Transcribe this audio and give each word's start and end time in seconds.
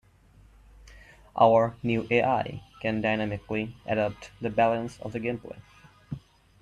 Our 1.39 1.75
new 1.83 2.07
AI 2.09 2.63
can 2.81 3.01
dynamically 3.01 3.75
adapt 3.85 4.31
the 4.41 4.49
balance 4.49 4.99
of 5.01 5.13
the 5.13 5.19
gameplay. 5.19 5.59